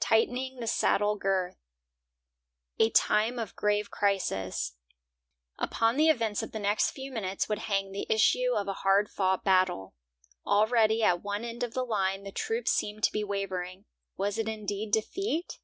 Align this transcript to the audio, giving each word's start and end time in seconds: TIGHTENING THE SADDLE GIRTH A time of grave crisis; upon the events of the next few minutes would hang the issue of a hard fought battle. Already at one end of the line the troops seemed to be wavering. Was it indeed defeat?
TIGHTENING 0.00 0.58
THE 0.58 0.66
SADDLE 0.66 1.14
GIRTH 1.18 1.56
A 2.80 2.90
time 2.90 3.38
of 3.38 3.54
grave 3.54 3.88
crisis; 3.88 4.72
upon 5.60 5.96
the 5.96 6.08
events 6.08 6.42
of 6.42 6.50
the 6.50 6.58
next 6.58 6.90
few 6.90 7.12
minutes 7.12 7.48
would 7.48 7.60
hang 7.60 7.92
the 7.92 8.04
issue 8.10 8.54
of 8.56 8.66
a 8.66 8.72
hard 8.82 9.08
fought 9.08 9.44
battle. 9.44 9.94
Already 10.44 11.04
at 11.04 11.22
one 11.22 11.44
end 11.44 11.62
of 11.62 11.72
the 11.74 11.84
line 11.84 12.24
the 12.24 12.32
troops 12.32 12.72
seemed 12.72 13.04
to 13.04 13.12
be 13.12 13.22
wavering. 13.22 13.84
Was 14.16 14.38
it 14.38 14.48
indeed 14.48 14.90
defeat? 14.92 15.60